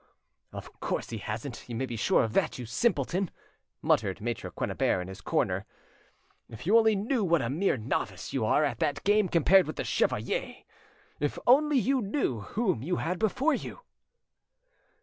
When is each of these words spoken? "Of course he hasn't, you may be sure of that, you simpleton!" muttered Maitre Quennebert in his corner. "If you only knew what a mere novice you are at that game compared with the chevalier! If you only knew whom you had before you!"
"Of 0.51 0.79
course 0.79 1.11
he 1.11 1.19
hasn't, 1.19 1.69
you 1.69 1.75
may 1.75 1.85
be 1.85 1.95
sure 1.95 2.23
of 2.23 2.33
that, 2.33 2.57
you 2.57 2.65
simpleton!" 2.65 3.29
muttered 3.83 4.19
Maitre 4.19 4.49
Quennebert 4.49 5.03
in 5.03 5.07
his 5.09 5.21
corner. 5.21 5.67
"If 6.49 6.65
you 6.65 6.75
only 6.79 6.95
knew 6.95 7.23
what 7.23 7.43
a 7.43 7.51
mere 7.51 7.77
novice 7.77 8.33
you 8.33 8.43
are 8.43 8.63
at 8.65 8.79
that 8.79 9.03
game 9.03 9.27
compared 9.29 9.67
with 9.67 9.75
the 9.75 9.83
chevalier! 9.83 10.55
If 11.19 11.35
you 11.37 11.43
only 11.45 11.79
knew 11.83 12.39
whom 12.39 12.81
you 12.81 12.95
had 12.95 13.19
before 13.19 13.53
you!" 13.53 13.81